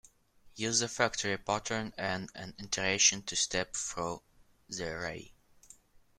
Use 0.55 0.79
the 0.79 0.87
factory 0.87 1.37
pattern 1.37 1.93
and 1.95 2.27
an 2.33 2.53
iterator 2.57 3.23
to 3.23 3.35
step 3.35 3.75
through 3.75 4.23
the 4.67 4.87
array. 4.89 5.31